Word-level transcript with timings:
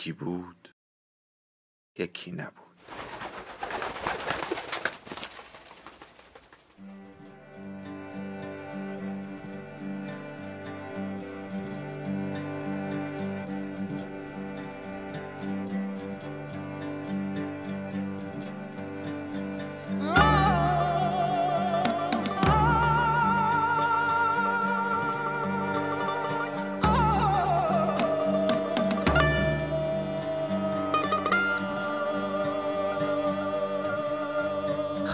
یکی 0.00 0.12
بود 0.12 0.74
یکی 1.98 2.32
نبود. 2.32 2.69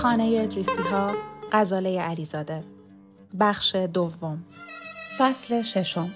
خانه 0.06 0.38
ادریسی 0.40 0.82
ها 0.82 1.14
غزاله 1.52 2.00
علیزاده 2.00 2.64
بخش 3.40 3.76
دوم 3.76 4.44
فصل 5.18 5.62
ششم 5.62 6.10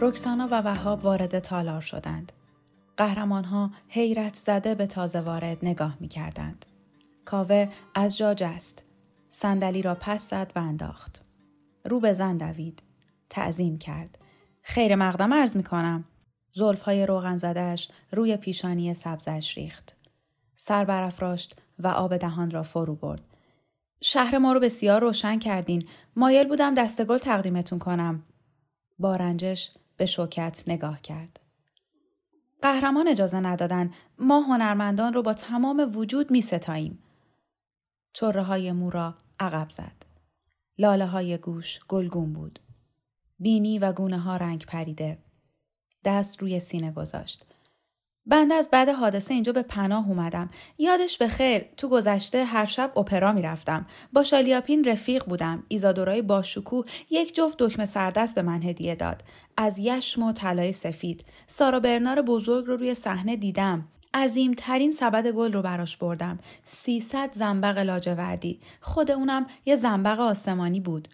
رکسانا 0.00 0.48
و 0.50 0.54
وهاب 0.54 1.04
وارد 1.04 1.38
تالار 1.38 1.80
شدند. 1.80 2.32
قهرمان 2.96 3.44
ها 3.44 3.70
حیرت 3.88 4.34
زده 4.34 4.74
به 4.74 4.86
تازه 4.86 5.20
وارد 5.20 5.58
نگاه 5.62 5.96
می 6.00 6.08
کردند. 6.08 6.66
کاوه 7.24 7.68
از 7.94 8.16
جا 8.16 8.34
جست. 8.34 8.84
صندلی 9.28 9.82
را 9.82 9.94
پس 10.00 10.30
زد 10.30 10.52
و 10.56 10.58
انداخت. 10.58 11.22
رو 11.84 12.00
به 12.00 12.12
زن 12.12 12.36
دوید. 12.36 12.82
تعظیم 13.30 13.78
کرد. 13.78 14.18
خیر 14.68 14.96
مقدم 14.96 15.32
ارز 15.32 15.56
می 15.56 15.62
کنم. 15.62 16.04
زلف 16.52 16.82
های 16.82 17.06
روغن 17.06 17.36
زدهش 17.36 17.90
روی 18.12 18.36
پیشانی 18.36 18.94
سبزش 18.94 19.58
ریخت. 19.58 19.96
سر 20.54 20.84
برافراشت 20.84 21.60
و 21.78 21.88
آب 21.88 22.16
دهان 22.16 22.50
را 22.50 22.62
فرو 22.62 22.94
برد. 22.94 23.22
شهر 24.00 24.38
ما 24.38 24.52
رو 24.52 24.60
بسیار 24.60 25.00
روشن 25.00 25.38
کردین. 25.38 25.88
مایل 26.16 26.48
بودم 26.48 26.74
دستگل 26.74 27.18
تقدیمتون 27.18 27.78
کنم. 27.78 28.22
با 28.98 29.16
رنجش 29.16 29.70
به 29.96 30.06
شوکت 30.06 30.62
نگاه 30.66 31.00
کرد. 31.00 31.40
قهرمان 32.62 33.08
اجازه 33.08 33.40
ندادن 33.40 33.90
ما 34.18 34.40
هنرمندان 34.40 35.14
رو 35.14 35.22
با 35.22 35.34
تمام 35.34 35.90
وجود 35.94 36.30
می 36.30 36.40
ستاییم. 36.40 37.02
چره 38.12 38.42
های 38.42 38.72
مو 38.72 38.90
را 38.90 39.14
عقب 39.40 39.70
زد. 39.70 40.06
لاله 40.78 41.06
های 41.06 41.38
گوش 41.38 41.80
گلگون 41.88 42.32
بود. 42.32 42.60
بینی 43.38 43.78
و 43.78 43.92
گونه 43.92 44.18
ها 44.18 44.36
رنگ 44.36 44.64
پریده. 44.64 45.18
دست 46.04 46.42
روی 46.42 46.60
سینه 46.60 46.92
گذاشت. 46.92 47.46
بنده 48.26 48.54
از 48.54 48.68
بعد 48.72 48.88
حادثه 48.88 49.34
اینجا 49.34 49.52
به 49.52 49.62
پناه 49.62 50.08
اومدم. 50.08 50.50
یادش 50.78 51.18
به 51.18 51.28
خیر 51.28 51.64
تو 51.76 51.88
گذشته 51.88 52.44
هر 52.44 52.64
شب 52.64 52.98
اپرا 52.98 53.32
می‌رفتم. 53.32 53.86
با 54.12 54.22
شالیاپین 54.22 54.84
رفیق 54.84 55.24
بودم. 55.24 55.64
ایزادورای 55.68 56.22
باشکوه 56.22 56.86
یک 57.10 57.34
جفت 57.34 57.58
دکمه 57.58 57.86
سردست 57.86 58.34
به 58.34 58.42
من 58.42 58.62
هدیه 58.62 58.94
داد. 58.94 59.22
از 59.56 59.78
یشم 59.78 60.22
و 60.22 60.32
طلای 60.32 60.72
سفید. 60.72 61.24
سارا 61.46 61.80
برنار 61.80 62.22
بزرگ 62.22 62.66
رو 62.66 62.76
روی 62.76 62.94
صحنه 62.94 63.36
دیدم. 63.36 63.88
عظیمترین 64.14 64.92
سبد 64.92 65.26
گل 65.26 65.52
رو 65.52 65.62
براش 65.62 65.96
بردم. 65.96 66.38
سیصد 66.64 67.32
زنبق 67.32 67.78
لاجوردی. 67.78 68.60
خود 68.80 69.10
اونم 69.10 69.46
یه 69.64 69.76
زنبق 69.76 70.20
آسمانی 70.20 70.80
بود. 70.80 71.08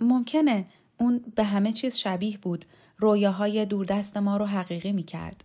ممکنه 0.00 0.66
اون 0.98 1.24
به 1.36 1.44
همه 1.44 1.72
چیز 1.72 1.96
شبیه 1.96 2.38
بود. 2.38 2.64
رویاهای 2.98 3.66
دوردست 3.66 4.16
ما 4.16 4.36
رو 4.36 4.46
حقیقی 4.46 4.92
می 4.92 5.02
کرد. 5.02 5.44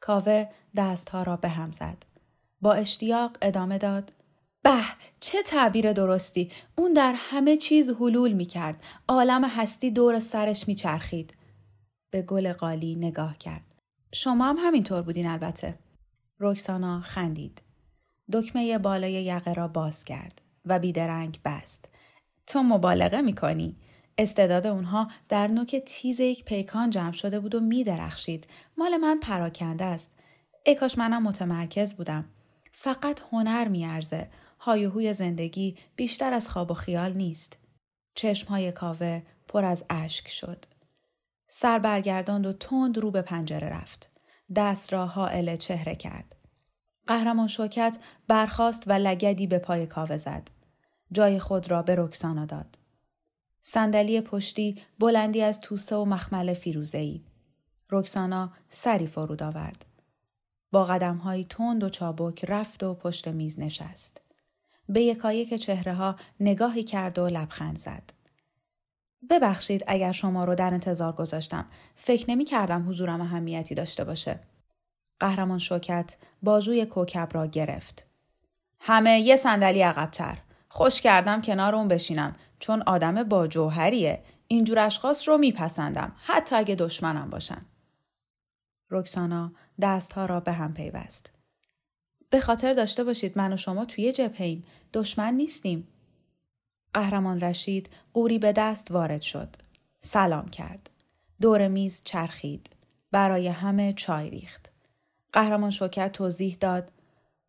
کاوه 0.00 0.46
دستها 0.76 1.22
را 1.22 1.36
به 1.36 1.48
هم 1.48 1.72
زد. 1.72 2.04
با 2.60 2.72
اشتیاق 2.72 3.36
ادامه 3.42 3.78
داد. 3.78 4.12
به 4.62 4.82
چه 5.20 5.42
تعبیر 5.42 5.92
درستی 5.92 6.50
اون 6.76 6.92
در 6.92 7.14
همه 7.16 7.56
چیز 7.56 7.90
حلول 7.90 8.32
می 8.32 8.44
کرد. 8.44 8.82
عالم 9.08 9.44
هستی 9.44 9.90
دور 9.90 10.18
سرش 10.18 10.68
می 10.68 10.74
چرخید. 10.74 11.34
به 12.10 12.22
گل 12.22 12.52
قالی 12.52 12.94
نگاه 12.94 13.38
کرد. 13.38 13.74
شما 14.12 14.44
هم 14.44 14.56
همینطور 14.58 15.02
بودین 15.02 15.26
البته. 15.26 15.78
رکسانا 16.40 17.00
خندید. 17.00 17.62
دکمه 18.32 18.78
بالای 18.78 19.12
یقه 19.12 19.52
را 19.52 19.68
باز 19.68 20.04
کرد 20.04 20.42
و 20.66 20.78
بیدرنگ 20.78 21.40
بست. 21.44 21.88
تو 22.46 22.62
مبالغه 22.62 23.20
می 23.20 23.34
کنی. 23.34 23.76
استعداد 24.18 24.66
اونها 24.66 25.08
در 25.28 25.46
نوک 25.46 25.76
تیز 25.86 26.20
یک 26.20 26.44
پیکان 26.44 26.90
جمع 26.90 27.12
شده 27.12 27.40
بود 27.40 27.54
و 27.54 27.60
می 27.60 27.84
درخشید. 27.84 28.46
مال 28.78 28.96
من 28.96 29.20
پراکنده 29.20 29.84
است. 29.84 30.10
اکاش 30.66 30.98
منم 30.98 31.22
متمرکز 31.22 31.94
بودم. 31.94 32.24
فقط 32.72 33.20
هنر 33.32 33.68
میارزه. 33.68 34.30
هایوهوی 34.58 35.14
زندگی 35.14 35.76
بیشتر 35.96 36.32
از 36.32 36.48
خواب 36.48 36.70
و 36.70 36.74
خیال 36.74 37.12
نیست. 37.12 37.58
چشمهای 38.14 38.72
کاوه 38.72 39.22
پر 39.48 39.64
از 39.64 39.84
اشک 39.90 40.28
شد. 40.28 40.64
سر 41.48 41.78
برگرداند 41.78 42.46
و 42.46 42.52
تند 42.52 42.98
رو 42.98 43.10
به 43.10 43.22
پنجره 43.22 43.68
رفت. 43.68 44.10
دست 44.56 44.92
را 44.92 45.06
حائل 45.06 45.56
چهره 45.56 45.94
کرد. 45.94 46.36
قهرمان 47.06 47.46
شوکت 47.46 47.98
برخاست 48.28 48.82
و 48.86 48.92
لگدی 48.92 49.46
به 49.46 49.58
پای 49.58 49.86
کاوه 49.86 50.16
زد. 50.16 50.48
جای 51.12 51.38
خود 51.38 51.70
را 51.70 51.82
به 51.82 51.94
رکسانا 51.98 52.44
داد. 52.44 52.79
صندلی 53.72 54.20
پشتی 54.20 54.82
بلندی 54.98 55.42
از 55.42 55.60
توسه 55.60 55.96
و 55.96 56.04
مخمل 56.04 56.54
فیروزه‌ای. 56.54 57.20
رکسانا 57.90 58.52
سری 58.68 59.06
فرود 59.06 59.42
آورد. 59.42 59.86
با 60.72 60.84
قدمهایی 60.84 61.44
تند 61.44 61.84
و 61.84 61.88
چابک 61.88 62.44
رفت 62.48 62.82
و 62.82 62.94
پشت 62.94 63.28
میز 63.28 63.60
نشست. 63.60 64.20
به 64.88 65.02
یکایک 65.02 65.54
چهره 65.54 65.94
ها 65.94 66.16
نگاهی 66.40 66.82
کرد 66.82 67.18
و 67.18 67.28
لبخند 67.28 67.78
زد. 67.78 68.02
ببخشید 69.30 69.84
اگر 69.86 70.12
شما 70.12 70.44
رو 70.44 70.54
در 70.54 70.74
انتظار 70.74 71.12
گذاشتم. 71.12 71.66
فکر 71.96 72.30
نمی 72.30 72.44
کردم 72.44 72.88
حضورم 72.88 73.20
اهمیتی 73.20 73.74
داشته 73.74 74.04
باشه. 74.04 74.40
قهرمان 75.20 75.58
شوکت 75.58 76.16
بازوی 76.42 76.86
کوکب 76.86 77.28
را 77.32 77.46
گرفت. 77.46 78.06
همه 78.80 79.20
یه 79.20 79.36
صندلی 79.36 79.82
عقبتر. 79.82 80.38
خوش 80.72 81.00
کردم 81.00 81.42
کنار 81.42 81.74
اون 81.74 81.88
بشینم 81.88 82.36
چون 82.58 82.82
آدم 82.86 83.22
با 83.22 83.46
جوهریه. 83.46 84.22
اینجور 84.46 84.78
اشخاص 84.78 85.28
رو 85.28 85.38
میپسندم 85.38 86.12
حتی 86.16 86.56
اگه 86.56 86.74
دشمنم 86.74 87.30
باشن. 87.30 87.62
رکسانا 88.90 89.52
دستها 89.80 90.26
را 90.26 90.40
به 90.40 90.52
هم 90.52 90.74
پیوست. 90.74 91.32
به 92.30 92.40
خاطر 92.40 92.74
داشته 92.74 93.04
باشید 93.04 93.38
من 93.38 93.52
و 93.52 93.56
شما 93.56 93.84
توی 93.84 94.12
جبهیم 94.12 94.64
دشمن 94.92 95.34
نیستیم. 95.34 95.88
قهرمان 96.94 97.40
رشید 97.40 97.90
قوری 98.12 98.38
به 98.38 98.52
دست 98.52 98.90
وارد 98.90 99.22
شد. 99.22 99.56
سلام 100.00 100.48
کرد. 100.48 100.90
دور 101.40 101.68
میز 101.68 102.02
چرخید. 102.04 102.70
برای 103.10 103.48
همه 103.48 103.92
چای 103.92 104.30
ریخت. 104.30 104.72
قهرمان 105.32 105.70
شوکت 105.70 106.12
توضیح 106.12 106.56
داد 106.60 106.92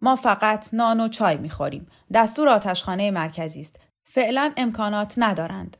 ما 0.02 0.16
فقط 0.16 0.74
نان 0.74 1.00
و 1.00 1.08
چای 1.08 1.38
می‌خوریم. 1.38 1.88
دستور 2.14 2.50
آتشخانه 2.50 3.12
مرکزی 3.12 3.62
است. 3.62 3.80
فعلا 4.04 4.54
امکانات 4.58 5.14
ندارند. 5.18 5.78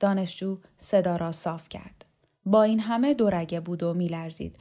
دانشجو 0.00 0.58
صدا 0.78 1.16
را 1.16 1.32
صاف 1.32 1.68
کرد. 1.68 2.04
با 2.44 2.62
این 2.62 2.80
همه 2.80 3.14
دورگه 3.14 3.60
بود 3.60 3.82
و 3.82 3.94
میلرزید. 3.94 4.56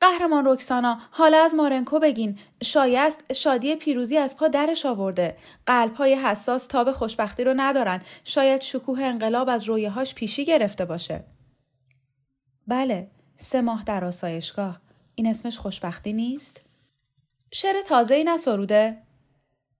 قهرمان 0.00 0.46
رکسانا 0.46 0.98
حالا 1.10 1.38
از 1.38 1.54
مارنکو 1.54 1.98
بگین 1.98 2.38
شایست 2.62 3.32
شادی 3.32 3.76
پیروزی 3.76 4.16
از 4.16 4.36
پا 4.36 4.48
درش 4.48 4.86
آورده 4.86 5.36
قلب 5.66 5.94
های 5.94 6.14
حساس 6.14 6.66
تاب 6.66 6.92
خوشبختی 6.92 7.44
رو 7.44 7.54
ندارن 7.56 8.00
شاید 8.24 8.60
شکوه 8.60 9.02
انقلاب 9.02 9.48
از 9.48 9.64
رویهاش 9.64 10.14
پیشی 10.14 10.44
گرفته 10.44 10.84
باشه 10.84 11.24
بله 12.66 13.10
سه 13.36 13.60
ماه 13.60 13.84
در 13.84 14.04
آسایشگاه 14.04 14.80
این 15.14 15.26
اسمش 15.26 15.58
خوشبختی 15.58 16.12
نیست 16.12 16.67
شعر 17.52 17.82
تازه 17.82 18.14
ای 18.14 18.24
نسروده؟ 18.24 19.02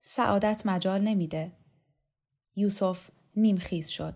سعادت 0.01 0.63
مجال 0.65 1.01
نمیده. 1.01 1.53
یوسف 2.57 3.11
نیمخیز 3.37 3.89
شد. 3.89 4.15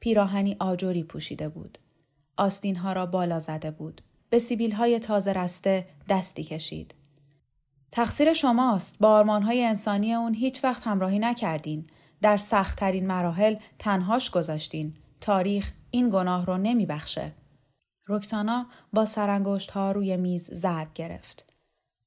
پیراهنی 0.00 0.56
آجوری 0.60 1.04
پوشیده 1.04 1.48
بود. 1.48 1.78
آستین 2.36 2.76
ها 2.76 2.92
را 2.92 3.06
بالا 3.06 3.38
زده 3.38 3.70
بود. 3.70 4.00
به 4.30 4.38
سیبیل 4.38 4.72
های 4.72 4.98
تازه 4.98 5.32
رسته 5.32 5.86
دستی 6.08 6.44
کشید. 6.44 6.94
تقصیر 7.90 8.32
شماست. 8.32 8.98
با 8.98 9.08
آرمان 9.08 9.42
های 9.42 9.64
انسانی 9.64 10.14
اون 10.14 10.34
هیچ 10.34 10.64
وقت 10.64 10.86
همراهی 10.86 11.18
نکردین. 11.18 11.86
در 12.22 12.36
سختترین 12.36 13.06
مراحل 13.06 13.56
تنهاش 13.78 14.30
گذاشتین. 14.30 14.94
تاریخ 15.20 15.72
این 15.90 16.10
گناه 16.10 16.46
رو 16.46 16.56
نمی 16.56 16.86
بخشه. 16.86 17.32
رکسانا 18.08 18.66
با 18.92 19.06
سرانگشت 19.06 19.70
ها 19.70 19.92
روی 19.92 20.16
میز 20.16 20.50
ضرب 20.50 20.94
گرفت. 20.94 21.53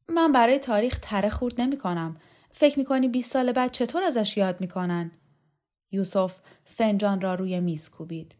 من 0.09 0.31
برای 0.31 0.59
تاریخ 0.59 0.99
تره 1.01 1.29
خورد 1.29 1.61
نمی 1.61 1.77
کنم. 1.77 2.17
فکر 2.51 2.79
می 2.79 2.85
کنی 2.85 3.07
20 3.07 3.31
سال 3.31 3.51
بعد 3.51 3.71
چطور 3.71 4.03
ازش 4.03 4.37
یاد 4.37 4.61
می 4.61 4.67
کنن؟ 4.67 5.11
یوسف 5.91 6.35
فنجان 6.65 7.21
را 7.21 7.35
روی 7.35 7.59
میز 7.59 7.89
کوبید. 7.89 8.35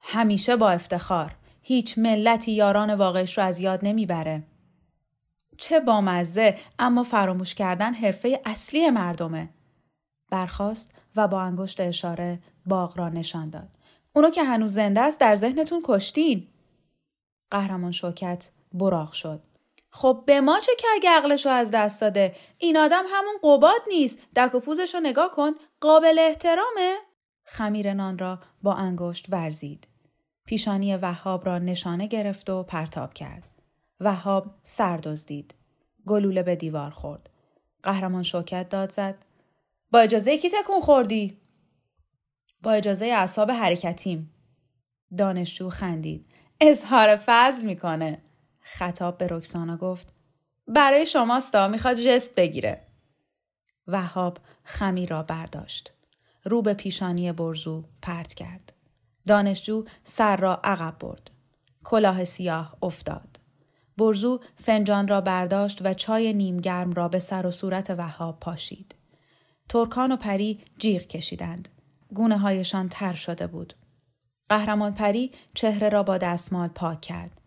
همیشه 0.00 0.56
با 0.56 0.70
افتخار. 0.70 1.36
هیچ 1.62 1.98
ملتی 1.98 2.52
یاران 2.52 2.94
واقعش 2.94 3.38
رو 3.38 3.44
از 3.44 3.60
یاد 3.60 3.80
نمی‌بره. 3.82 4.42
چه 5.56 5.80
بامزه 5.80 6.58
اما 6.78 7.04
فراموش 7.04 7.54
کردن 7.54 7.94
حرفه 7.94 8.40
اصلی 8.44 8.90
مردمه. 8.90 9.48
برخاست 10.30 10.94
و 11.16 11.28
با 11.28 11.42
انگشت 11.42 11.80
اشاره 11.80 12.38
باغ 12.66 12.98
را 12.98 13.08
نشان 13.08 13.50
داد. 13.50 13.68
اونو 14.12 14.30
که 14.30 14.44
هنوز 14.44 14.72
زنده 14.72 15.00
است 15.00 15.20
در 15.20 15.36
ذهنتون 15.36 15.82
کشتین. 15.84 16.48
قهرمان 17.50 17.92
شوکت 17.92 18.50
براغ 18.72 19.12
شد. 19.12 19.42
خب 19.94 20.22
به 20.26 20.40
ما 20.40 20.58
چه 20.58 20.72
که 21.00 21.10
عقلشو 21.10 21.48
از 21.48 21.70
دست 21.70 22.00
داده؟ 22.00 22.34
این 22.58 22.76
آدم 22.76 23.04
همون 23.08 23.34
قباد 23.42 23.80
نیست. 23.88 24.18
دک 24.36 24.54
و 24.54 24.60
پوزشو 24.60 25.00
نگاه 25.00 25.30
کن. 25.30 25.52
قابل 25.80 26.18
احترامه. 26.18 26.96
خمیر 27.44 27.94
نان 27.94 28.18
را 28.18 28.38
با 28.62 28.74
انگشت 28.74 29.26
ورزید. 29.28 29.88
پیشانی 30.46 30.96
وهاب 30.96 31.46
را 31.46 31.58
نشانه 31.58 32.06
گرفت 32.06 32.50
و 32.50 32.62
پرتاب 32.62 33.14
کرد. 33.14 33.48
وهاب 34.00 34.46
سر 34.62 34.96
دزدید. 34.96 35.54
گلوله 36.06 36.42
به 36.42 36.56
دیوار 36.56 36.90
خورد. 36.90 37.30
قهرمان 37.82 38.22
شوکت 38.22 38.68
داد 38.68 38.92
زد. 38.92 39.24
با 39.90 39.98
اجازه 39.98 40.38
کی 40.38 40.50
تکون 40.50 40.80
خوردی؟ 40.80 41.38
با 42.62 42.72
اجازه 42.72 43.06
اعصاب 43.06 43.50
حرکتیم. 43.50 44.34
دانشجو 45.18 45.70
خندید. 45.70 46.26
اظهار 46.60 47.16
فضل 47.26 47.66
می‌کنه. 47.66 48.22
خطاب 48.62 49.18
به 49.18 49.26
رکسانا 49.30 49.76
گفت 49.76 50.12
برای 50.68 51.06
شماستا 51.06 51.68
می‌خواد 51.68 51.96
جست 51.96 52.34
بگیره. 52.34 52.86
وهاب 53.86 54.38
خمی 54.64 55.06
را 55.06 55.22
برداشت. 55.22 55.92
رو 56.44 56.62
به 56.62 56.74
پیشانی 56.74 57.32
برزو 57.32 57.84
پرت 58.02 58.34
کرد. 58.34 58.72
دانشجو 59.26 59.84
سر 60.04 60.36
را 60.36 60.60
عقب 60.64 60.98
برد. 60.98 61.30
کلاه 61.84 62.24
سیاه 62.24 62.76
افتاد. 62.82 63.40
برزو 63.98 64.40
فنجان 64.56 65.08
را 65.08 65.20
برداشت 65.20 65.86
و 65.86 65.94
چای 65.94 66.32
نیمگرم 66.32 66.92
را 66.92 67.08
به 67.08 67.18
سر 67.18 67.46
و 67.46 67.50
صورت 67.50 67.90
وهاب 67.90 68.40
پاشید. 68.40 68.94
ترکان 69.68 70.12
و 70.12 70.16
پری 70.16 70.60
جیغ 70.78 71.02
کشیدند. 71.02 71.68
گونه 72.14 72.38
هایشان 72.38 72.88
تر 72.88 73.14
شده 73.14 73.46
بود. 73.46 73.74
قهرمان 74.48 74.94
پری 74.94 75.32
چهره 75.54 75.88
را 75.88 76.02
با 76.02 76.18
دستمال 76.18 76.68
پاک 76.68 77.00
کرد. 77.00 77.41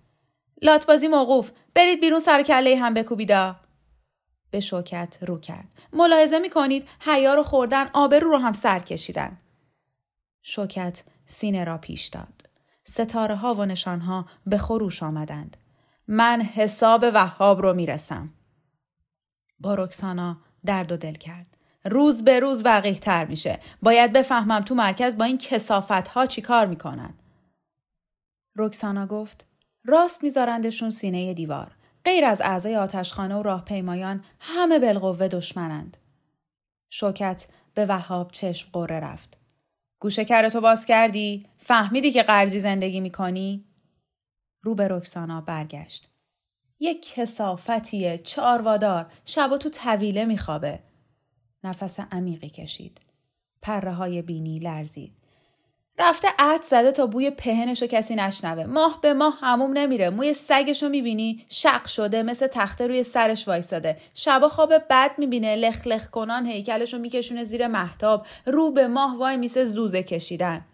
لاتبازی 0.62 1.08
موقوف. 1.08 1.52
برید 1.74 2.02
بیرون 2.02 2.20
سر 2.20 2.44
کله 2.44 2.78
هم 2.78 2.94
بکوبیدا. 2.94 3.56
به 4.52 4.60
شوکت 4.60 5.18
رو 5.22 5.40
کرد. 5.40 5.74
ملاحظه 5.94 6.40
می 6.40 6.50
کنید 6.50 6.88
حیا 7.00 7.34
رو 7.34 7.44
خوردن 7.44 7.90
آبرو 7.94 8.30
رو 8.32 8.38
هم 8.38 8.54
سر 8.54 8.80
کشیدن. 8.80 9.38
شوکت 10.42 11.04
سینه 11.26 11.64
را 11.64 11.78
پیش 11.78 12.06
داد. 12.06 12.50
ستاره 12.84 13.36
ها 13.36 13.54
و 13.54 13.66
نشان 13.66 14.00
ها 14.00 14.26
به 14.46 14.58
خروش 14.58 15.04
آمدند. 15.04 15.58
من 16.08 16.42
حساب 16.42 17.06
وهاب 17.14 17.62
رو 17.62 17.74
می‌رسم. 17.74 18.34
با 19.60 19.76
رکسانا 19.76 20.38
درد 20.66 20.92
و 20.92 20.98
دل 20.98 21.14
کرد. 21.14 21.58
روز 21.86 22.24
به 22.24 22.40
روز 22.40 22.66
وقیه 22.66 23.00
تر 23.00 23.26
میشه. 23.26 23.60
باید 23.82 24.14
بفهمم 24.14 24.62
تو 24.62 24.76
مرکز 24.76 25.18
با 25.18 25.26
این 25.26 25.38
کسافت 25.38 26.08
ها 26.08 26.26
چی 26.26 26.42
کار 26.42 26.66
می‌کنن. 26.66 27.14
رکسانا 28.56 29.08
گفت 29.08 29.46
راست 29.88 30.24
میذارندشون 30.24 30.90
سینه 30.90 31.34
دیوار. 31.34 31.72
غیر 32.06 32.26
از 32.26 32.42
اعضای 32.42 32.76
آتشخانه 32.76 33.36
و 33.36 33.44
راهپیمایان 33.44 34.24
همه 34.40 34.80
بالقوه 34.80 35.28
دشمنند. 35.28 35.98
شوکت 36.90 37.48
به 37.74 37.86
وهاب 37.86 38.32
چشم 38.32 38.70
قره 38.74 39.00
رفت. 39.00 39.38
گوشه 40.00 40.26
کرتو 40.26 40.62
باز 40.62 40.86
کردی؟ 40.86 41.46
فهمیدی 41.58 42.12
که 42.12 42.24
قرضی 42.24 42.60
زندگی 42.60 43.00
می‌کنی؟ 43.00 43.66
رو 44.62 44.76
به 44.76 44.88
رکسانا 44.88 45.42
برگشت. 45.42 46.10
یک 46.80 47.14
کسافتیه 47.14 48.18
چاروادار 48.18 49.12
شب 49.26 49.58
تو 49.58 49.70
طویله 49.70 50.26
میخوابه. 50.26 50.80
نفس 51.64 52.00
عمیقی 52.00 52.50
کشید. 52.50 53.02
پره 53.62 53.92
های 53.92 54.22
بینی 54.22 54.60
لرزید. 54.60 55.25
رفته 55.98 56.28
عد 56.40 56.62
زده 56.62 56.92
تا 56.92 57.06
بوی 57.06 57.32
پهنشو 57.32 57.88
کسی 57.88 58.16
نشنوه. 58.16 58.66
ماه 58.66 59.00
به 59.02 59.14
ماه 59.14 59.38
هموم 59.42 59.78
نمیره. 59.78 60.10
موی 60.10 60.34
سگشو 60.34 60.90
می‌بینی 60.90 61.46
شق 61.50 61.86
شده 61.86 62.24
مثل 62.24 62.48
تخته 62.48 62.88
روی 62.88 63.04
سرش 63.04 63.48
وایساده 63.48 63.98
شبا 64.14 64.48
خواب 64.50 64.74
بد 64.90 65.12
می‌بینه 65.18 65.56
لخ 65.56 65.88
لخ 65.88 66.10
کنان 66.10 66.46
هیکلشو 66.46 66.98
میکشونه 66.98 67.44
زیر 67.44 67.68
محتاب. 67.68 68.26
رو 68.46 68.72
به 68.72 68.88
ماه 68.88 69.18
وای 69.18 69.38
میسه 69.38 69.66
زوزه 69.66 70.04
کشیدن. 70.04 70.66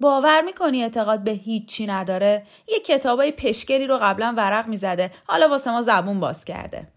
باور 0.00 0.40
می‌کنی 0.40 0.82
اعتقاد 0.82 1.24
به 1.24 1.30
هیچی 1.30 1.86
نداره؟ 1.86 2.46
یه 2.68 2.80
کتابای 2.80 3.32
پشگری 3.32 3.86
رو 3.86 3.98
قبلا 4.02 4.34
ورق 4.36 4.66
می‌زده. 4.68 5.10
حالا 5.26 5.48
واسه 5.48 5.70
ما 5.70 5.82
زبون 5.82 6.20
باز 6.20 6.44
کرده. 6.44 6.88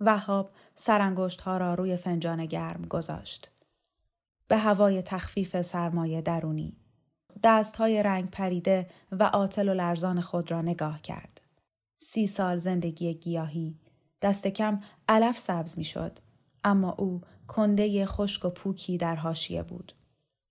وهاب 0.00 0.50
سرانگشت 0.74 1.40
ها 1.40 1.56
را 1.56 1.74
روی 1.74 1.96
فنجان 1.96 2.46
گرم 2.46 2.86
گذاشت. 2.90 3.50
به 4.48 4.58
هوای 4.58 5.02
تخفیف 5.02 5.62
سرمایه 5.62 6.22
درونی. 6.22 6.76
های 7.78 8.02
رنگ 8.02 8.30
پریده 8.30 8.86
و 9.12 9.22
آتل 9.22 9.68
و 9.68 9.74
لرزان 9.74 10.20
خود 10.20 10.50
را 10.50 10.62
نگاه 10.62 11.02
کرد. 11.02 11.40
سی 11.98 12.26
سال 12.26 12.56
زندگی 12.56 13.14
گیاهی. 13.14 13.78
دست 14.22 14.46
کم 14.46 14.80
علف 15.08 15.38
سبز 15.38 15.78
می 15.78 15.84
شد. 15.84 16.18
اما 16.64 16.92
او 16.98 17.20
کنده 17.48 18.06
خشک 18.06 18.44
و 18.44 18.50
پوکی 18.50 18.98
در 18.98 19.16
حاشیه 19.16 19.62
بود. 19.62 19.92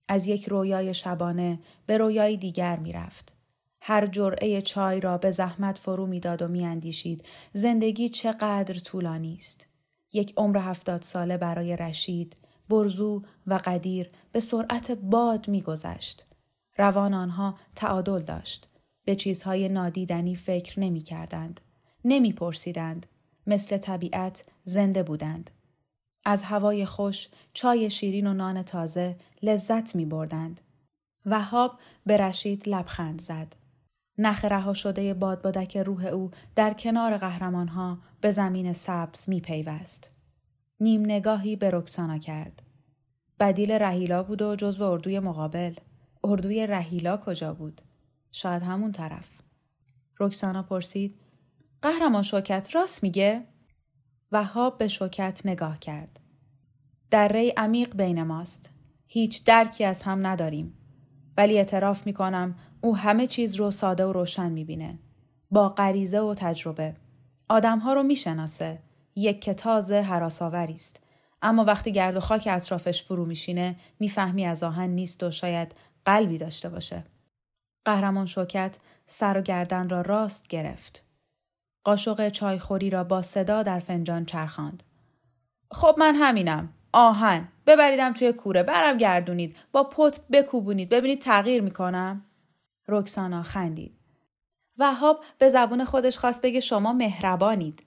از 0.08 0.26
یک 0.26 0.48
رویای 0.48 0.94
شبانه 0.94 1.58
به 1.86 1.98
رویای 1.98 2.36
دیگر 2.36 2.78
می 2.78 2.92
رفت. 2.92 3.34
هر 3.80 4.06
جرعه 4.06 4.62
چای 4.62 5.00
را 5.00 5.18
به 5.18 5.30
زحمت 5.30 5.78
فرو 5.78 6.06
می‌داد 6.06 6.42
و 6.42 6.48
میاندیشید 6.48 7.24
زندگی 7.52 8.08
چقدر 8.08 8.74
طولانی 8.74 9.34
است 9.34 9.66
یک 10.12 10.34
عمر 10.36 10.58
هفتاد 10.58 11.02
ساله 11.02 11.36
برای 11.36 11.76
رشید 11.76 12.36
برزو 12.68 13.22
و 13.46 13.60
قدیر 13.64 14.10
به 14.32 14.40
سرعت 14.40 14.90
باد 14.90 15.48
میگذشت. 15.48 16.24
روان 16.76 17.14
آنها 17.14 17.54
تعادل 17.76 18.22
داشت. 18.22 18.68
به 19.04 19.14
چیزهای 19.16 19.68
نادیدنی 19.68 20.36
فکر 20.36 20.80
نمی 20.80 21.00
کردند. 21.00 21.60
مثل 23.46 23.76
طبیعت 23.76 24.44
زنده 24.64 25.02
بودند. 25.02 25.50
از 26.24 26.42
هوای 26.42 26.86
خوش، 26.86 27.28
چای 27.52 27.90
شیرین 27.90 28.26
و 28.26 28.34
نان 28.34 28.62
تازه 28.62 29.16
لذت 29.42 29.96
می 29.96 30.04
بردند. 30.04 30.60
وهاب 31.26 31.78
به 32.06 32.16
رشید 32.16 32.68
لبخند 32.68 33.20
زد. 33.20 33.56
نخ 34.18 34.44
رها 34.44 34.74
شده 34.74 35.14
بادبادک 35.14 35.76
روح 35.76 36.04
او 36.06 36.30
در 36.54 36.74
کنار 36.74 37.18
قهرمانها 37.18 37.98
به 38.20 38.30
زمین 38.30 38.72
سبز 38.72 39.28
می 39.28 39.40
پیوست. 39.40 40.10
نیم 40.80 41.02
نگاهی 41.02 41.56
به 41.56 41.70
رکسانا 41.70 42.18
کرد. 42.18 42.62
بدیل 43.40 43.72
رهیلا 43.72 44.22
بود 44.22 44.42
و 44.42 44.56
جزو 44.56 44.84
اردوی 44.84 45.18
مقابل. 45.18 45.74
اردوی 46.24 46.66
رهیلا 46.66 47.16
کجا 47.16 47.54
بود؟ 47.54 47.80
شاید 48.30 48.62
همون 48.62 48.92
طرف. 48.92 49.28
رکسانا 50.20 50.62
پرسید 50.62 51.14
قهرمان 51.82 52.22
شوکت 52.22 52.74
راست 52.74 53.02
میگه؟ 53.02 53.44
وهاب 54.32 54.78
به 54.78 54.88
شوکت 54.88 55.42
نگاه 55.44 55.78
کرد. 55.78 56.20
ری 57.12 57.50
عمیق 57.56 57.96
بین 57.96 58.22
ماست. 58.22 58.70
هیچ 59.06 59.44
درکی 59.44 59.84
از 59.84 60.02
هم 60.02 60.26
نداریم. 60.26 60.74
ولی 61.36 61.58
اعتراف 61.58 62.06
می‌کنم 62.06 62.54
او 62.80 62.96
همه 62.96 63.26
چیز 63.26 63.54
رو 63.54 63.70
ساده 63.70 64.06
و 64.06 64.12
روشن 64.12 64.52
می‌بینه. 64.52 64.98
با 65.50 65.68
غریزه 65.68 66.20
و 66.20 66.34
تجربه. 66.34 66.96
آدمها 67.48 67.92
رو 67.92 68.02
می‌شناسه. 68.02 68.78
یک 69.16 69.42
کتاز 69.42 69.92
حراساوری 69.92 70.74
است. 70.74 71.02
اما 71.42 71.64
وقتی 71.64 71.92
گرد 71.92 72.16
و 72.16 72.20
خاک 72.20 72.48
اطرافش 72.50 73.02
فرو 73.02 73.24
میشینه 73.24 73.76
می‌فهمی 74.00 74.46
از 74.46 74.62
آهن 74.62 74.90
نیست 74.90 75.22
و 75.22 75.30
شاید 75.30 75.74
قلبی 76.04 76.38
داشته 76.38 76.68
باشه. 76.68 77.04
قهرمان 77.84 78.26
شوکت 78.26 78.78
سر 79.06 79.38
و 79.38 79.42
گردن 79.42 79.88
را 79.88 80.00
راست 80.00 80.48
گرفت. 80.48 81.04
قاشق 81.84 82.28
چایخوری 82.28 82.90
را 82.90 83.04
با 83.04 83.22
صدا 83.22 83.62
در 83.62 83.78
فنجان 83.78 84.24
چرخاند. 84.24 84.82
خب 85.70 85.94
من 85.98 86.14
همینم. 86.14 86.72
آهن. 86.92 87.48
ببریدم 87.66 88.12
توی 88.12 88.32
کوره. 88.32 88.62
برم 88.62 88.96
گردونید. 88.96 89.56
با 89.72 89.84
پت 89.84 90.20
بکوبونید. 90.32 90.88
ببینید 90.88 91.20
تغییر 91.20 91.62
می‌کنم. 91.62 92.24
رکسانا 92.88 93.42
خندید. 93.42 93.94
وهاب 94.78 95.24
به 95.38 95.48
زبون 95.48 95.84
خودش 95.84 96.18
خواست 96.18 96.42
بگه 96.42 96.60
شما 96.60 96.92
مهربانید. 96.92 97.82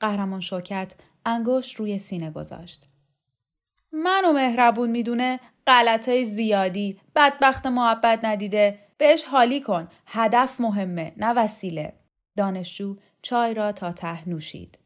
قهرمان 0.00 0.40
شوکت 0.40 0.94
انگشت 1.26 1.76
روی 1.76 1.98
سینه 1.98 2.30
گذاشت. 2.30 2.86
منو 3.92 4.32
مهربون 4.32 4.90
می‌دونه 4.90 5.40
غلطای 5.66 6.24
زیادی 6.24 7.00
بدبخت 7.14 7.66
محبت 7.66 8.24
ندیده. 8.24 8.78
بهش 8.98 9.24
حالی 9.24 9.60
کن. 9.60 9.88
هدف 10.06 10.60
مهمه 10.60 11.12
نه 11.16 11.32
وسیله. 11.32 11.92
دانشجو 12.36 12.96
چای 13.22 13.54
را 13.54 13.72
تا 13.72 13.92
ته 13.92 14.28
نوشید. 14.28 14.78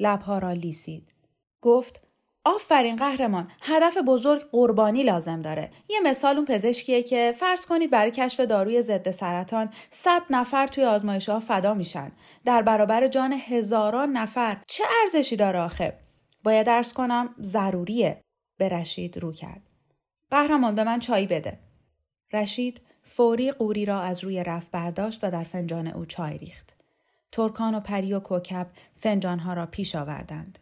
لبها 0.00 0.38
را 0.38 0.52
لیسید. 0.52 1.12
گفت 1.60 2.03
آفرین 2.44 2.96
قهرمان 2.96 3.50
هدف 3.62 3.98
بزرگ 4.06 4.42
قربانی 4.52 5.02
لازم 5.02 5.42
داره. 5.42 5.70
یه 5.88 6.00
مثال 6.00 6.36
اون 6.36 6.44
پزشکیه 6.44 7.02
که 7.02 7.34
فرض 7.36 7.66
کنید 7.66 7.90
برای 7.90 8.10
کشف 8.10 8.40
داروی 8.40 8.82
ضد 8.82 9.10
سرطان 9.10 9.70
100 9.90 10.22
نفر 10.30 10.66
توی 10.66 10.84
آزمایش 10.84 11.28
ها 11.28 11.40
فدا 11.40 11.74
میشن. 11.74 12.12
در 12.44 12.62
برابر 12.62 13.08
جان 13.08 13.32
هزاران 13.32 14.12
نفر. 14.12 14.56
چه 14.66 14.84
ارزشی 15.02 15.36
داره 15.36 15.58
آخه؟ 15.58 15.98
باید 16.42 16.66
درس 16.66 16.92
کنم 16.92 17.34
ضروریه. 17.42 18.20
به 18.58 18.68
رشید 18.68 19.18
رو 19.18 19.32
کرد. 19.32 19.62
قهرمان 20.30 20.74
به 20.74 20.84
من 20.84 21.00
چای 21.00 21.26
بده. 21.26 21.58
رشید 22.32 22.80
فوری 23.02 23.52
قوری 23.52 23.84
را 23.84 24.00
از 24.00 24.24
روی 24.24 24.44
رف 24.44 24.66
برداشت 24.66 25.24
و 25.24 25.30
در 25.30 25.44
فنجان 25.44 25.86
او 25.86 26.06
چای 26.06 26.38
ریخت. 26.38 26.76
ترکان 27.32 27.74
و 27.74 27.80
پری 27.80 28.14
و 28.14 28.20
کوکب 28.20 28.66
فنجانها 28.96 29.54
را 29.54 29.66
پیش 29.66 29.94
آوردند. 29.94 30.58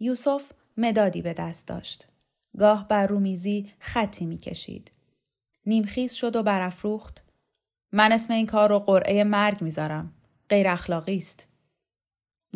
یوسف 0.00 0.52
مدادی 0.76 1.22
به 1.22 1.32
دست 1.32 1.68
داشت. 1.68 2.06
گاه 2.58 2.88
بر 2.88 3.06
رومیزی 3.06 3.72
خطی 3.78 4.26
می‌کشید. 4.26 4.92
نیمخیز 5.66 6.12
شد 6.12 6.36
و 6.36 6.42
برافروخت. 6.42 7.24
من 7.92 8.12
اسم 8.12 8.32
این 8.32 8.46
کار 8.46 8.68
رو 8.68 8.78
قرعه 8.78 9.24
مرگ 9.24 9.62
می‌ذارم. 9.62 10.12
غیر 10.48 10.68
اخلاقی 10.68 11.16
است. 11.16 11.48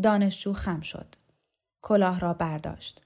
دانشجو 0.03 0.53
خم 0.53 0.81
شد. 0.81 1.15
کلاه 1.83 2.21
را 2.21 2.35
برداشت. 2.35 3.01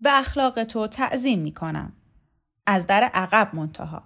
به 0.00 0.18
اخلاق 0.18 0.64
تو 0.64 0.86
تعظیم 0.86 1.38
می 1.38 1.52
کنم. 1.52 1.92
از 2.66 2.86
در 2.86 3.10
عقب 3.14 3.54
منتها. 3.54 4.02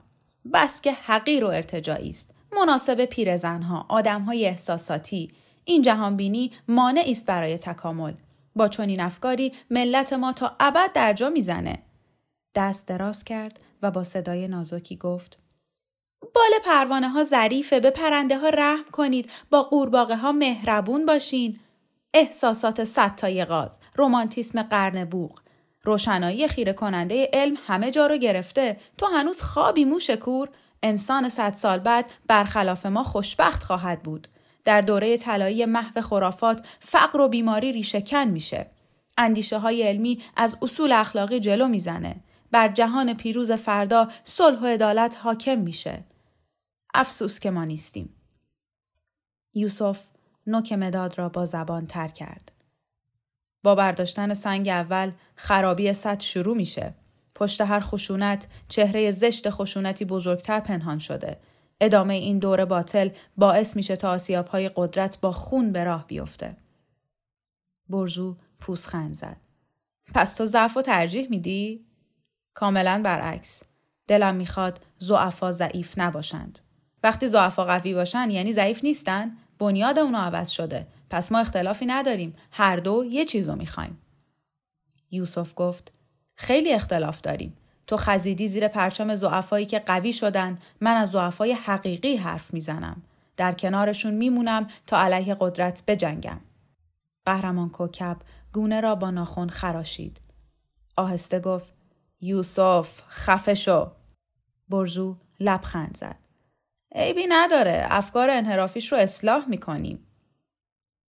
بس 0.53 0.81
که 0.81 0.93
حقیر 0.93 1.45
و 1.45 1.49
ارتجایی 1.49 2.09
است. 2.09 2.35
مناسب 2.53 3.05
پیرزنها، 3.05 3.87
آدمهای 3.89 4.47
احساساتی. 4.47 5.31
این 5.65 5.83
جهانبینی 5.83 6.53
مانع 6.69 7.05
است 7.07 7.27
برای 7.27 7.59
تکامل. 7.59 8.15
با 8.57 8.69
چنین 8.69 9.01
افکاری 9.01 9.53
ملت 9.71 10.13
ما 10.13 10.33
تا 10.33 10.57
ابد 10.61 10.93
در 10.93 11.13
جا 11.13 11.29
می‌زنه. 11.29 11.83
دست 12.55 12.89
دراز 12.89 13.25
کرد 13.25 13.61
و 13.83 13.91
با 13.91 14.05
صدای 14.05 14.49
نازکی 14.49 14.97
گفت 14.97 15.39
بال 16.35 16.51
پروانه 16.65 17.09
ها 17.09 17.25
ظریفه 17.25 17.81
به 17.81 17.91
پرنده 17.91 18.39
ها 18.39 18.49
رحم 18.49 18.85
کنید 18.93 19.31
با 19.51 19.63
قورباغه 19.63 20.17
ها 20.17 20.33
مهربون 20.33 21.07
باشین. 21.07 21.61
احساسات 22.15 22.85
ستای 22.85 23.45
غاز 23.45 23.79
رومانتیسم 23.97 24.63
قرن 24.63 25.05
بوغ. 25.05 25.41
روشنایی 25.85 26.49
خیره 26.49 26.73
کننده 26.73 27.31
علم 27.33 27.57
همه 27.67 27.91
جا 27.91 28.07
رو 28.07 28.17
گرفته. 28.17 28.77
تو 28.99 29.07
هنوز 29.07 29.43
خوابی 29.43 29.85
موش 29.85 30.11
کور؟ 30.11 30.49
انسان 30.83 31.29
صد 31.29 31.55
سال 31.55 31.79
بعد 31.79 32.11
برخلاف 32.27 32.87
ما 32.87 33.03
خوشبخت 33.03 33.63
خواهد 33.63 34.03
بود. 34.03 34.29
در 34.65 34.81
دوره 34.81 35.17
طلایی 35.17 35.65
محو 35.65 36.01
خرافات 36.01 36.67
فقر 36.81 37.21
و 37.21 37.29
بیماری 37.29 37.73
ریشهکن 37.73 38.25
میشه. 38.25 38.71
اندیشه 39.19 39.59
های 39.59 39.83
علمی 39.83 40.23
از 40.37 40.59
اصول 40.63 40.93
اخلاقی 40.93 41.41
جلو 41.41 41.69
می‌زنه. 41.69 42.17
بر 42.51 42.69
جهان 42.69 43.15
پیروز 43.15 43.53
فردا 43.53 44.09
صلح 44.25 44.61
و 44.61 44.67
عدالت 44.67 45.17
حاکم 45.21 45.59
میشه. 45.59 46.05
افسوس 46.95 47.41
که 47.41 47.51
ما 47.51 47.65
نیستیم. 47.65 48.15
یوسف 49.55 50.05
نوک 50.47 50.73
مداد 50.73 51.19
را 51.19 51.29
با 51.29 51.45
زبان 51.45 51.87
تر 51.87 52.09
کرد. 52.09 52.53
با 53.63 53.75
برداشتن 53.75 54.35
سنگ 54.35 54.69
اول 54.69 55.13
خرابی 55.37 55.93
سطح 55.93 56.25
شروع 56.25 56.57
میشه. 56.57 56.95
پشت 57.35 57.61
هر 57.61 57.81
خشونت 57.81 58.47
چهره 58.69 59.11
زشت 59.11 59.51
خشونتی 59.51 60.05
بزرگتر 60.05 60.61
پنهان 60.61 60.99
شده 60.99 61.41
ادامه 61.81 62.15
این 62.15 62.39
دور 62.39 62.65
باطل 62.65 63.11
باعث 63.37 63.77
میشه 63.77 63.97
تا 63.97 64.11
آسیاب 64.11 64.47
های 64.47 64.71
قدرت 64.77 65.21
با 65.21 65.33
خون 65.33 65.73
به 65.73 65.85
راه 65.85 66.07
بیفته. 66.07 66.57
برزو 67.89 68.37
پوسخند 68.59 69.15
زد. 69.15 69.37
پس 70.15 70.35
تو 70.35 70.47
ضعف 70.47 70.77
و 70.77 70.83
ترجیح 70.83 71.27
میدی؟ 71.31 71.85
کاملا 72.55 73.01
برعکس. 73.05 73.63
دلم 74.07 74.35
می‌خواد 74.35 74.87
زعفا 74.99 75.53
ضعیف 75.53 75.99
نباشند. 75.99 76.59
وقتی 77.03 77.27
زعفا 77.27 77.65
قوی 77.65 77.95
باشن 77.95 78.31
یعنی 78.31 78.53
ضعیف 78.53 78.85
نیستن؟ 78.85 79.37
بنیاد 79.59 79.99
اونو 79.99 80.19
عوض 80.19 80.51
شده. 80.51 80.87
پس 81.11 81.33
ما 81.33 81.39
اختلافی 81.39 81.87
نداریم. 81.87 82.37
هر 82.51 82.77
دو 82.77 83.05
یه 83.05 83.25
چیزو 83.25 83.57
می‌خوایم. 83.57 83.99
یوسف 85.11 85.53
گفت 85.57 85.93
خیلی 86.35 86.73
اختلاف 86.73 87.21
داریم. 87.21 87.57
تو 87.91 87.97
خزیدی 87.97 88.49
زیر 88.49 88.69
پرچم 88.69 89.15
زعفایی 89.15 89.67
که 89.67 89.79
قوی 89.79 90.13
شدن 90.13 90.59
من 90.81 90.97
از 90.97 91.11
زعفای 91.11 91.53
حقیقی 91.53 92.17
حرف 92.17 92.55
می‌زنم. 92.55 93.03
در 93.37 93.53
کنارشون 93.53 94.15
میمونم 94.15 94.69
تا 94.87 95.01
علیه 95.01 95.37
قدرت 95.41 95.83
بجنگم. 95.87 96.41
قهرمان 97.27 97.71
کوکب 97.71 98.17
گونه 98.53 98.81
را 98.81 98.95
با 98.95 99.11
ناخون 99.11 99.49
خراشید. 99.49 100.21
آهسته 100.97 101.41
گفت 101.41 101.75
یوسف 102.21 103.03
خفه 103.09 103.55
شو. 103.55 103.91
برزو 104.69 105.17
لبخند 105.41 105.97
زد. 105.97 106.19
عیبی 106.95 107.27
نداره 107.29 107.87
افکار 107.89 108.31
انحرافیش 108.31 108.93
رو 108.93 108.99
اصلاح 108.99 109.49
می‌کنیم. 109.49 110.07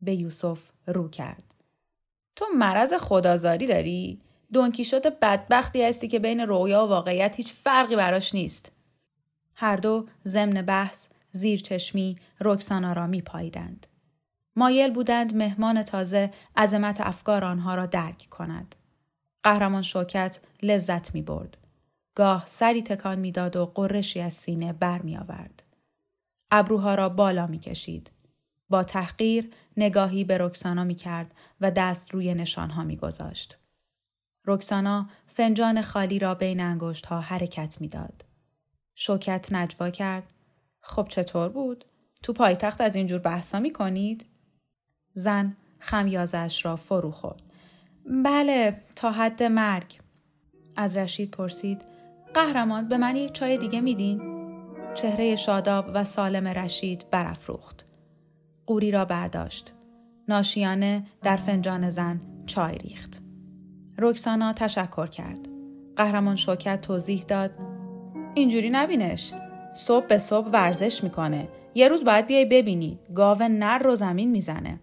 به 0.02 0.16
یوسف 0.16 0.72
رو 0.88 1.10
کرد. 1.10 1.54
تو 2.36 2.46
مرض 2.58 2.94
خدازاری 2.94 3.68
داری؟ 3.68 4.22
دونکیشوت 4.53 5.08
بدبختی 5.08 5.84
هستی 5.84 6.08
که 6.08 6.20
بین 6.20 6.39
رویا 6.39 6.86
و 6.86 6.89
واقعیت 6.89 7.36
هیچ 7.36 7.53
فرقی 7.53 7.96
براش 7.96 8.36
نیست. 8.36 8.72
هر 9.55 9.75
دو 9.75 10.08
ضمن 10.25 10.62
بحث 10.62 11.08
زیر 11.31 11.60
چشمی 11.60 12.17
رکسانا 12.39 12.93
را 12.93 13.08
می 13.08 13.22
پاییدند. 13.22 13.88
مایل 14.55 14.91
بودند 14.91 15.36
مهمان 15.36 15.84
تازه 15.84 16.31
عظمت 16.58 17.01
افکار 17.01 17.46
آنها 17.46 17.75
را 17.75 17.86
درک 17.86 18.27
کند. 18.29 18.75
قهرمان 19.43 19.81
شوکت 19.81 20.39
لذت 20.63 21.15
می 21.15 21.22
برد. 21.22 21.58
گاه 22.15 22.43
سری 22.48 22.84
تکان 22.84 23.20
می‌داد 23.20 23.55
و 23.55 23.65
قرشی 23.65 24.20
از 24.20 24.34
سینه 24.34 24.74
بر 24.74 25.01
می 25.01 25.17
آورد. 25.17 25.63
ابروها 26.51 26.96
را 26.96 27.10
بالا 27.10 27.48
می 27.48 27.60
کشید. 27.60 28.12
با 28.70 28.84
تحقیر 28.84 29.51
نگاهی 29.77 30.24
به 30.24 30.38
رکسانا 30.38 30.84
می 30.84 30.96
کرد 30.96 31.34
و 31.62 31.72
دست 31.72 32.13
روی 32.13 32.34
نشانها 32.34 32.84
می 32.84 32.98
گذاشت. 32.98 33.58
رکسانا 34.45 35.10
فنجان 35.27 35.81
خالی 35.81 36.19
را 36.19 36.36
بین 36.36 36.60
انگشت 36.60 37.05
ها 37.05 37.19
حرکت 37.19 37.81
می‌داد. 37.81 38.25
شوکت 38.95 39.53
نجوا 39.53 39.89
کرد. 39.89 40.33
خب 40.79 41.07
چطور 41.10 41.50
بود؟ 41.50 41.86
تو 42.24 42.33
پایتخت 42.33 42.81
از 42.81 42.95
اینجور 42.95 43.19
بحثا 43.19 43.60
می 43.60 43.74
کنید؟ 43.74 44.25
زن 45.13 45.57
خمیازش 45.79 46.65
را 46.65 46.75
فرو 46.75 47.12
خورد. 47.12 47.41
بله 48.24 48.81
تا 48.95 49.12
حد 49.12 49.43
مرگ. 49.43 50.00
از 50.75 50.98
رشید 50.98 51.31
پرسید 51.31 51.81
قهرمان 52.33 52.88
به 52.88 52.98
من 52.98 53.15
یک 53.15 53.31
چای 53.31 53.57
دیگه 53.57 53.81
میدین؟ 53.81 54.21
چهره 54.93 55.36
شاداب 55.36 55.91
و 55.93 56.03
سالم 56.03 56.48
رشید 56.48 57.05
برافروخت. 57.12 57.86
قوری 58.65 58.91
را 58.91 59.05
برداشت. 59.05 59.74
ناشیانه 60.27 61.05
در 61.21 61.36
فنجان 61.36 61.89
زن 61.89 62.21
چای 62.45 62.77
ریخت. 62.77 63.21
رکسانا 64.01 64.53
تشکر 64.53 65.08
کرد. 65.08 65.48
قهرمان 65.96 66.36
شوکت 66.36 66.81
توضیح 66.81 67.24
داد 67.24 67.51
اینجوری 68.34 68.70
نبینش. 68.70 69.34
صبح 69.75 70.05
به 70.05 70.17
صبح 70.17 70.50
ورزش 70.50 71.03
می‌کنه. 71.03 71.48
یه 71.75 71.88
روز 71.88 72.05
باید 72.05 72.27
بیای 72.27 72.46
ببینی. 72.46 73.00
گاو 73.15 73.43
نر 73.43 73.77
رو 73.77 73.96
زمین 73.96 74.31
می‌زنه. 74.31 74.79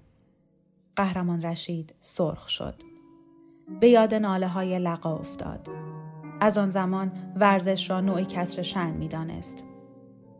قهرمان 0.96 1.42
رشید 1.42 1.94
سرخ 2.00 2.48
شد. 2.48 2.75
به 3.80 3.88
یاد 3.88 4.14
ناله 4.14 4.48
های 4.48 4.78
لقا 4.78 5.16
افتاد. 5.16 5.68
از 6.40 6.58
آن 6.58 6.70
زمان 6.70 7.12
ورزش 7.37 7.90
را 7.90 8.00
نوعی 8.00 8.25
کسر 8.25 8.62
شن 8.62 8.90
می‌دانست. 8.90 9.64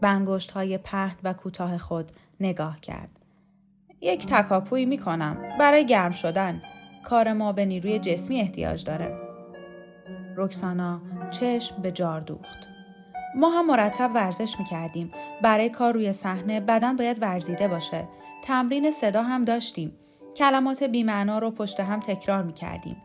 به 0.01 0.09
انگشت 0.09 0.51
های 0.51 0.79
پهن 0.79 1.17
و 1.25 1.33
کوتاه 1.33 1.79
خود 1.79 2.13
نگاه 2.41 2.81
کرد. 2.81 3.21
یک 4.01 4.27
تکاپوی 4.27 4.87
می‌کنم 4.87 5.37
برای 5.59 5.87
گرم 5.87 6.13
شدن 6.13 6.63
کار 7.03 7.33
ما 7.33 7.53
به 7.53 7.65
نیروی 7.65 7.99
جسمی 7.99 8.41
احتیاج 8.41 8.85
داره. 8.85 9.19
رکسانا 10.37 11.01
چشم 11.31 11.83
به 11.83 11.93
جار 11.93 12.21
دوخت. 12.21 12.59
ما 13.37 13.51
هم 13.51 13.67
مرتب 13.67 14.11
ورزش 14.15 14.55
می‌کردیم. 14.59 15.11
برای 15.43 15.69
کار 15.69 15.95
روی 15.95 16.13
صحنه 16.13 16.61
بدن 16.61 16.97
باید 16.97 17.23
ورزیده 17.23 17.69
باشه. 17.69 18.09
تمرین 18.45 18.91
صدا 18.91 19.23
هم 19.23 19.45
داشتیم. 19.45 19.93
کلمات 20.37 20.83
بیمعنا 20.83 21.39
رو 21.39 21.51
پشت 21.51 21.81
هم 21.81 22.01
تکرار 22.01 22.43
می‌کردیم. 22.43 22.97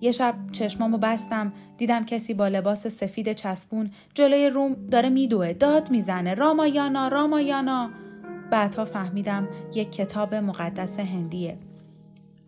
یه 0.00 0.12
شب 0.12 0.34
چشمامو 0.52 0.98
بستم 0.98 1.52
دیدم 1.78 2.04
کسی 2.04 2.34
با 2.34 2.48
لباس 2.48 2.86
سفید 2.86 3.32
چسبون 3.32 3.90
جلوی 4.14 4.50
روم 4.50 4.74
داره 4.90 5.08
میدوه 5.08 5.52
داد 5.52 5.90
می‌زنه 5.90 6.34
رامایانا 6.34 7.08
رامایانا 7.08 7.90
بعدها 8.50 8.84
فهمیدم 8.84 9.48
یک 9.74 9.92
کتاب 9.92 10.34
مقدس 10.34 11.00
هندیه 11.00 11.58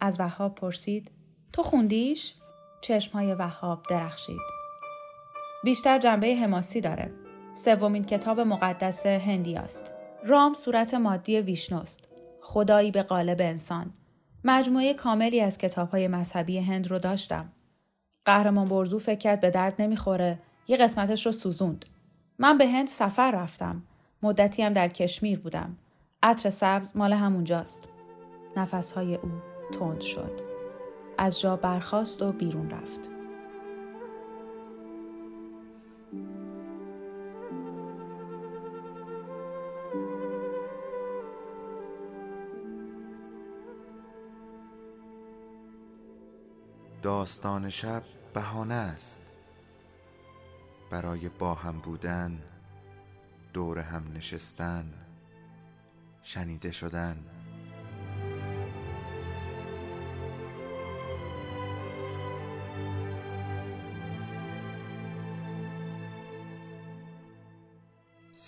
از 0.01 0.21
وهاب 0.21 0.55
پرسید 0.55 1.11
تو 1.53 1.63
خوندیش؟ 1.63 2.35
چشمهای 2.81 3.35
وهاب 3.35 3.83
درخشید 3.91 4.41
بیشتر 5.65 5.99
جنبه 5.99 6.37
حماسی 6.37 6.81
داره 6.81 7.13
سومین 7.55 8.05
کتاب 8.05 8.41
مقدس 8.41 9.07
هندی 9.07 9.57
است. 9.57 9.93
رام 10.27 10.55
صورت 10.55 10.95
مادی 10.95 11.41
ویشنوست. 11.41 12.09
خدایی 12.41 12.91
به 12.91 13.03
قالب 13.03 13.41
انسان. 13.41 13.93
مجموعه 14.45 14.95
کاملی 14.95 15.41
از 15.41 15.59
کتاب 15.59 15.91
های 15.91 16.09
مذهبی 16.09 16.59
هند 16.59 16.91
رو 16.91 16.99
داشتم. 16.99 17.53
قهرمان 18.25 18.69
برزو 18.69 18.99
فکر 18.99 19.19
کرد 19.19 19.41
به 19.41 19.51
درد 19.51 19.83
نمی‌خوره. 19.83 20.39
یه 20.69 20.77
قسمتش 20.77 21.27
رو 21.27 21.33
سوزوند. 21.33 21.85
من 22.39 22.59
به 22.59 22.69
هند 22.69 22.89
سفر 22.89 23.31
رفتم. 23.31 23.83
مدتی 24.23 24.63
هم 24.63 24.73
در 24.73 24.89
کشمیر 24.89 25.39
بودم. 25.39 25.77
عطر 26.23 26.51
سبز 26.51 26.97
مال 26.97 27.13
همونجاست. 27.13 27.89
نفسهای 28.57 29.15
او 29.15 29.31
تند 29.73 30.01
شد. 30.01 30.41
از 31.19 31.41
جا 31.41 31.57
برخاست 31.57 32.23
و 32.23 32.33
بیرون 32.33 32.71
رفت. 32.71 33.11
داستان 47.03 47.71
شب 47.71 48.03
بهانه 48.35 48.75
است 48.75 49.21
برای 50.91 51.29
با 51.29 51.55
هم 51.55 51.79
بودن 51.79 52.39
دور 53.53 53.79
هم 53.79 54.13
نشستن 54.15 54.95
شنیده 56.23 56.73
شدن 56.73 57.36